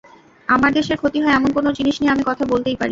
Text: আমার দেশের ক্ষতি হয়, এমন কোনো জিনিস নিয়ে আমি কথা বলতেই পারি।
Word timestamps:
আমার 0.47 0.71
দেশের 0.73 0.97
ক্ষতি 0.97 1.19
হয়, 1.21 1.35
এমন 1.35 1.49
কোনো 1.53 1.69
জিনিস 1.71 1.95
নিয়ে 1.97 2.13
আমি 2.13 2.23
কথা 2.25 2.43
বলতেই 2.45 2.71
পারি। 2.71 2.79